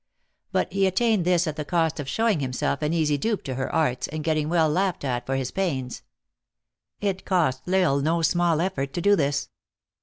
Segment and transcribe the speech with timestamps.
[0.51, 3.53] But he at tained this at the cost of showing himself an easy dupe to
[3.53, 6.01] her arts, and getting well laughed at for his pains.
[7.01, 9.49] It cost L Isle no small effort to do this.